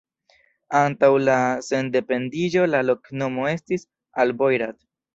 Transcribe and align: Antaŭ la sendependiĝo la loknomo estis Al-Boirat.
Antaŭ 0.79 1.09
la 1.25 1.35
sendependiĝo 1.67 2.65
la 2.73 2.83
loknomo 2.91 3.49
estis 3.55 3.89
Al-Boirat. 4.27 4.85